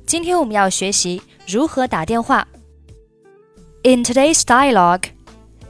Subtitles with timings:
[0.07, 2.47] 今天我们要学习如何打电话。
[3.83, 5.11] In today's dialogue,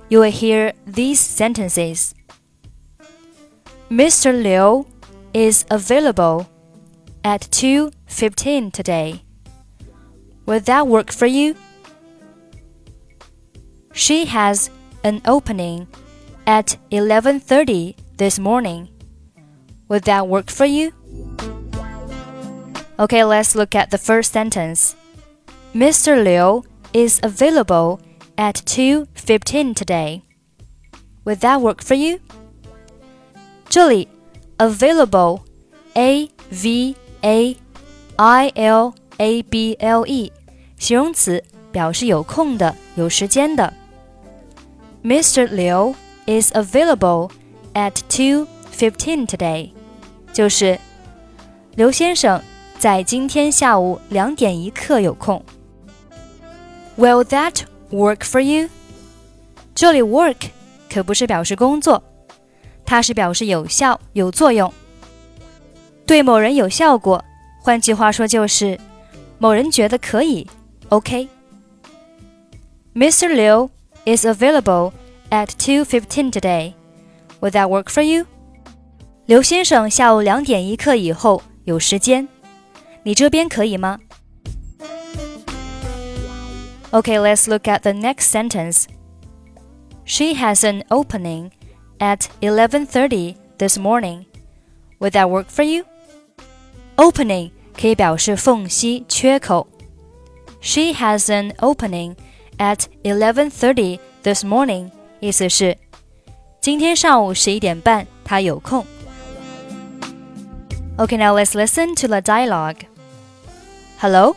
[0.08, 2.12] you will hear these sentences.
[3.90, 4.32] Mr.
[4.32, 4.86] Liu
[5.32, 6.46] is available
[7.23, 9.23] at 2:15 today.
[10.45, 11.55] Would that work for you?
[13.93, 14.69] She has
[15.03, 15.87] an opening
[16.45, 18.89] at 11:30 this morning.
[19.87, 20.93] Would that work for you?
[22.99, 24.95] Okay, let's look at the first sentence.
[25.73, 26.21] Mr.
[26.23, 26.63] Liu
[26.93, 27.99] is available
[28.37, 30.23] at 2:15 today.
[31.25, 32.19] Would that work for you?
[33.69, 34.07] 这里
[34.57, 35.43] available
[35.95, 37.56] a v a
[38.16, 40.32] i l a b l e
[40.78, 43.72] 形容词表示有空的、有时间的。
[45.02, 45.48] Mr.
[45.48, 45.94] Liu
[46.26, 47.30] is available
[47.74, 49.70] at 2:15 today，
[50.32, 50.78] 就是
[51.74, 52.40] 刘先生
[52.78, 55.44] 在今天下午两点一刻有空。
[56.96, 58.68] Will that work for you？
[59.74, 60.36] 这里 work
[60.92, 62.02] 可不是表示工作，
[62.86, 64.72] 它是表示有效、有作用，
[66.08, 67.22] 对某人有效果。
[67.60, 68.78] 换句话说，就是
[69.38, 70.46] 某人觉得可以。
[70.90, 73.28] OK。Mr.
[73.28, 73.70] Liu
[74.04, 74.92] is available
[75.30, 76.74] at 2:15 today.
[77.40, 78.26] Would that work for you?
[79.26, 82.28] 刘先生下午两点一刻以后有时间，
[83.02, 83.98] 你这边可以吗？
[86.92, 88.84] Okay, let's look at the next sentence.
[90.04, 91.50] She has an opening
[91.98, 94.26] at 11:30 this morning.
[95.00, 95.84] Would that work for you?
[96.98, 99.66] Opening 可以表示缝隙、缺口。
[100.60, 102.16] She has an opening
[102.58, 104.90] at 11:30 this morning.
[105.20, 105.76] 意思是
[106.60, 108.86] 今天上午十一点半她有空。
[110.96, 112.86] Okay, now let's listen to the dialogue.
[113.98, 114.36] Hello?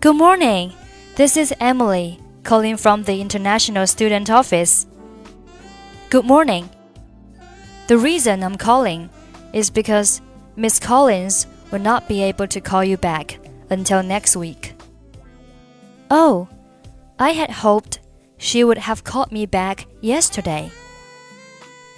[0.00, 0.72] Good morning.
[1.16, 4.86] This is Emily calling from the International Student Office.
[6.10, 6.66] Good morning.
[7.88, 9.08] The reason I'm calling
[9.52, 10.20] is because
[10.55, 13.39] Miss Collins will not be able to call you back
[13.69, 14.73] until next week.
[16.09, 16.49] Oh,
[17.17, 17.99] I had hoped
[18.37, 20.71] she would have called me back yesterday.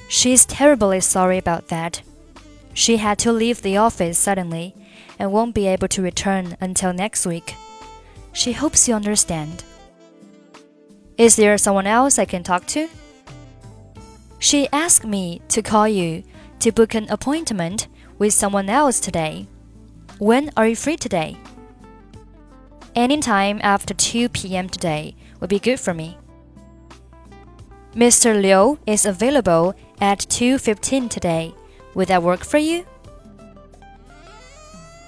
[0.07, 2.03] She's terribly sorry about that.
[2.73, 4.75] She had to leave the office suddenly
[5.17, 7.55] and won't be able to return until next week.
[8.33, 9.63] She hopes you understand.
[11.17, 12.89] Is there someone else I can talk to?
[14.39, 16.23] She asked me to call you
[16.59, 17.87] to book an appointment
[18.17, 19.47] with someone else today.
[20.19, 21.37] When are you free today?
[22.95, 24.69] Anytime after 2 p.m.
[24.69, 26.17] today would be good for me.
[27.95, 28.39] Mr.
[28.39, 31.53] Liu is available at 2:15 today.
[31.95, 32.85] Would that work for you?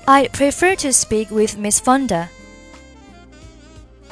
[0.07, 2.29] I prefer to speak with Miss Fonda.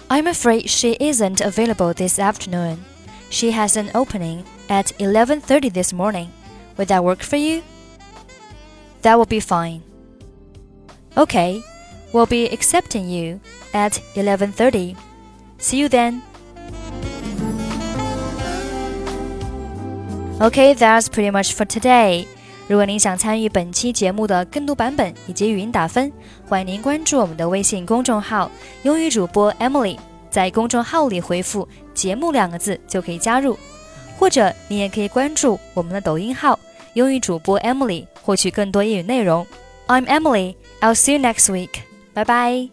[0.09, 2.85] I'm afraid she isn't available this afternoon.
[3.29, 6.31] She has an opening at 11:30 this morning.
[6.77, 7.61] Would that work for you?
[9.03, 9.81] That will be fine.
[11.15, 11.61] Okay,
[12.11, 13.39] we'll be accepting you
[13.73, 14.95] at 11:30.
[15.59, 16.21] See you then.
[20.39, 22.25] Okay, that's pretty much for today.
[22.67, 26.11] 如果您想参与本期节目的跟读版本以及语音打分，
[26.47, 28.49] 欢迎您关注我们的微信公众号
[28.83, 29.97] “英语主播 Emily”。
[30.29, 33.57] 在公众号里回复“节目”两个字就可以加入，
[34.17, 36.57] 或者你也可以关注我们的抖音号
[36.95, 39.45] “英语主播 Emily”，获取更多英语内容。
[39.87, 40.55] I'm Emily.
[40.81, 41.81] I'll see you next week.
[42.13, 42.72] Bye bye.